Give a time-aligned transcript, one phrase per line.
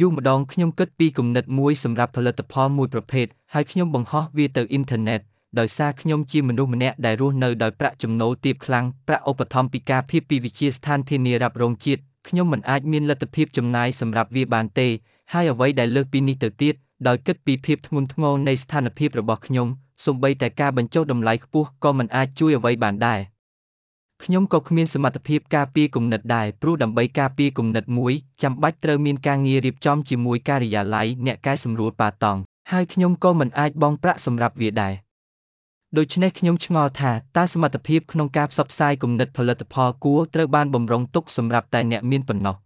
[0.00, 5.20] យូរម្ដងខ្ញុំគិតពីគំនិតមួយសម្រាប់ផលិតផលមួយប្រភេទហើយខ្ញុំបង្ហោះវាទៅអ៊ីនធឺណិត
[5.58, 14.88] ដោយសារខ្ញុំជាមនុស្សម្នាក់ដែលរស់នៅដោយប្រាក់ចំណូលទាបខ្លាំងប្រាក់ឧបត្ថម្ភពីការភាពពីវិជាស្ថានធានារ៉ាប់រងជាតិខ្ញុំមិនអាចមានលទ្ធភាពចំណាយសម្រាប់វាបានទេ
[15.32, 16.74] ហើយអ្វីដែលលើសពីនេះទៅទៀត
[17.08, 19.68] ដោយគិតពីភាពធ្ងន់ធ្ងរនៃស្ថានភាពរបស់ខ្ញុំ
[20.04, 23.20] សូម្បីតែការបញ្ចុះតម្លៃខ្ពស់ក៏មិនអាចជួយអ្វីបានដែរ
[24.22, 32.40] ខ្ញុំក៏គ្មានសមត្ថភាពការពារគំនិតដែរព្រោះដើម្បីការពារគំនិតមួយចាំបាច់ត្រូវមានការងាររៀបចំជាមួយការិយាល័យអ្នកកែសម្រួលប៉ាតង់
[32.72, 34.94] ហើយខ្ញុំក៏មិនអាចបង់ប្រាក់សម្រាប់វាដែរ
[35.96, 42.56] ដូច្នេះខ្ញុំឆ្ងល់ថាតើសមត្ថភាពក្នុងការផ្សព្វផ្សាយគំនិតផលិតផលគួរត្រូវបានបំរុងទុកសម្រាប់តែអ្នកមានប៉ុណ្ណោះ